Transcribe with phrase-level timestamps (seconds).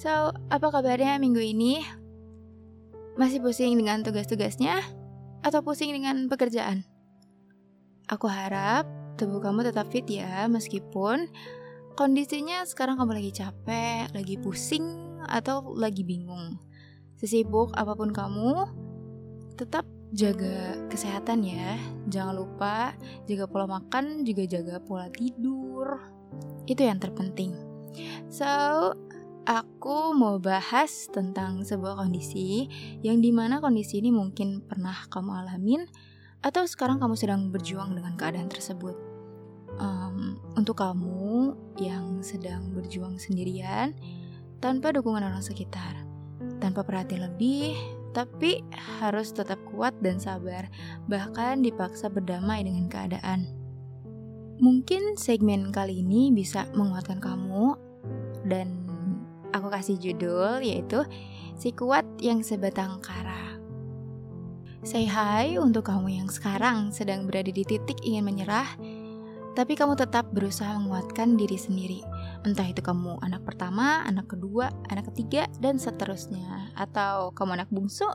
[0.00, 1.84] so apa kabarnya minggu ini?
[3.20, 4.80] Masih pusing dengan tugas-tugasnya?
[5.44, 6.88] Atau pusing dengan pekerjaan?
[8.08, 8.88] Aku harap
[9.20, 11.28] tubuh kamu tetap fit ya, meskipun
[12.00, 16.56] kondisinya sekarang kamu lagi capek, lagi pusing, atau lagi bingung.
[17.20, 18.64] Sesibuk apa pun kamu,
[19.60, 19.84] tetap
[20.16, 21.76] jaga kesehatan ya.
[22.08, 22.96] Jangan lupa
[23.28, 26.00] jaga pola makan, juga jaga pola tidur.
[26.64, 27.52] Itu yang terpenting.
[28.32, 28.48] So,
[29.50, 32.70] aku mau bahas tentang sebuah kondisi
[33.02, 35.90] yang di mana kondisi ini mungkin pernah kamu alamin
[36.38, 38.94] atau sekarang kamu sedang berjuang dengan keadaan tersebut.
[39.80, 43.98] Um, untuk kamu yang sedang berjuang sendirian
[44.62, 45.98] tanpa dukungan orang sekitar,
[46.62, 47.74] tanpa perhatian lebih,
[48.14, 48.62] tapi
[49.02, 50.70] harus tetap kuat dan sabar,
[51.10, 53.50] bahkan dipaksa berdamai dengan keadaan.
[54.60, 57.90] Mungkin segmen kali ini bisa menguatkan kamu,
[58.48, 58.79] dan
[59.52, 61.02] aku kasih judul yaitu
[61.60, 63.60] Si Kuat Yang Sebatang Kara.
[64.80, 68.64] Say hi untuk kamu yang sekarang sedang berada di titik ingin menyerah,
[69.52, 72.00] tapi kamu tetap berusaha menguatkan diri sendiri.
[72.48, 76.72] Entah itu kamu anak pertama, anak kedua, anak ketiga, dan seterusnya.
[76.80, 78.08] Atau kamu anak bungsu.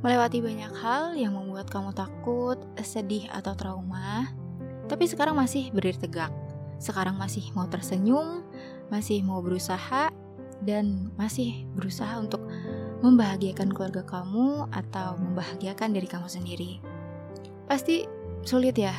[0.00, 4.32] Melewati banyak hal yang membuat kamu takut, sedih, atau trauma.
[4.88, 6.32] Tapi sekarang masih berdiri tegak.
[6.80, 8.47] Sekarang masih mau tersenyum,
[8.88, 10.10] masih mau berusaha,
[10.62, 12.42] dan masih berusaha untuk
[13.04, 16.70] membahagiakan keluarga kamu atau membahagiakan diri kamu sendiri.
[17.70, 18.08] Pasti
[18.42, 18.94] sulit ya.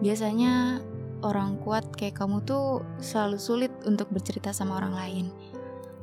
[0.00, 0.80] Biasanya
[1.20, 5.26] orang kuat kayak kamu tuh selalu sulit untuk bercerita sama orang lain.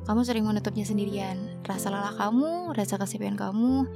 [0.04, 1.58] Kamu sering menutupnya sendirian.
[1.64, 3.88] Rasa lelah kamu, rasa kesepian kamu,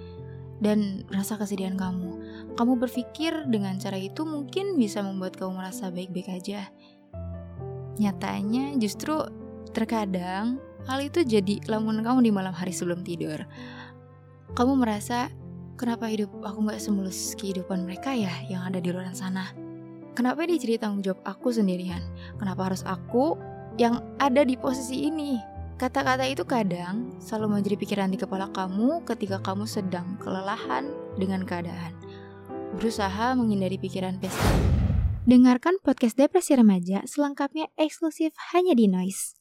[0.59, 2.17] dan rasa kesedihan kamu.
[2.57, 6.73] Kamu berpikir dengan cara itu mungkin bisa membuat kamu merasa baik-baik aja.
[7.99, 9.19] Nyatanya justru
[9.75, 13.43] terkadang hal itu jadi lamunan kamu di malam hari sebelum tidur.
[14.55, 15.29] Kamu merasa
[15.75, 19.51] kenapa hidup aku gak semulus kehidupan mereka ya yang ada di luar sana.
[20.15, 22.03] Kenapa dia jadi tanggung jawab aku sendirian?
[22.43, 23.39] Kenapa harus aku
[23.79, 25.39] yang ada di posisi ini?
[25.79, 31.95] Kata-kata itu kadang selalu menjadi pikiran di kepala kamu ketika kamu sedang kelelahan dengan keadaan.
[32.75, 34.78] Berusaha menghindari pikiran pesta.
[35.29, 39.38] Dengarkan podcast Depresi Remaja selengkapnya eksklusif hanya di Noise.